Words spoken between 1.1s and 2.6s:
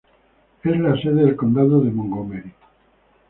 del condado de Montgomery.